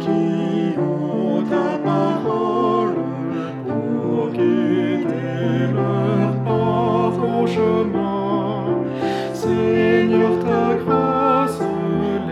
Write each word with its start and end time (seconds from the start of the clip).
Qui 0.00 0.78
ont 0.78 1.42
ta 1.48 1.78
parole 1.84 2.94
pour 3.66 4.30
guetter 4.30 5.72
leur 5.74 6.32
parfum 6.44 7.46
chemin, 7.46 8.84
Seigneur, 9.34 10.38
ta 10.44 10.74
grâce 10.76 11.60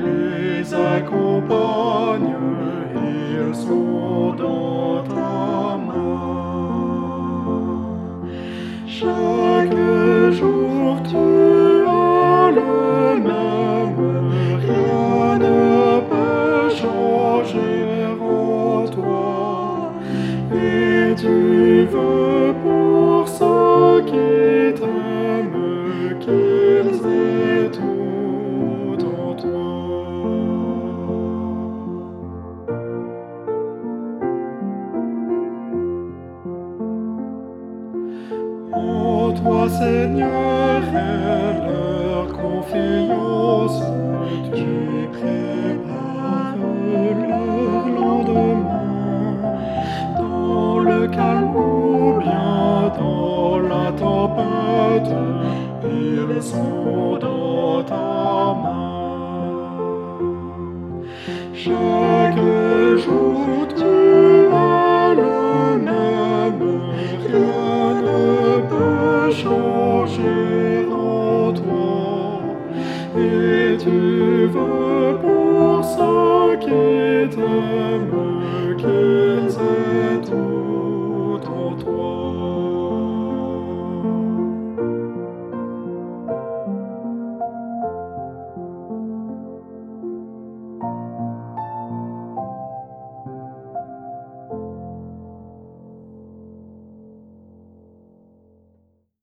les 0.05 0.75
accompagne, 0.75 2.35
ils 2.97 3.55
sont 3.55 4.35
dans 4.37 5.03
ta 5.03 5.77
main. 5.77 6.31
Et 20.53 21.15
tu 21.15 21.87
veux 21.87 22.55
pour 22.63 23.29
ceux 23.29 24.03
qui 24.05 24.75
t'aiment 24.81 26.19
qu'ils 26.19 27.07
aient 27.07 27.71
tout 27.71 28.99
en 29.07 29.35
toi. 29.35 29.71
En 38.73 39.33
toi, 39.33 39.69
Seigneur, 39.69 40.83
est 40.83 41.69
leur 41.69 42.27
confiance. 42.33 43.81
Main. 58.63 59.01
Chaque 61.53 62.45
jour 63.05 63.67
tu 63.77 63.85
as 64.53 65.15
le 65.15 65.79
même, 65.79 66.63
rien 67.27 67.95
ne 68.09 68.61
peut 68.71 69.31
changer 69.31 70.87
en 70.91 71.53
toi. 71.53 72.41
Et 73.17 73.77
tu 73.77 74.47
veux 74.47 75.19
pour 75.21 75.85
ceux 75.85 76.57
qui 76.61 77.35
t'aiment 77.35 78.31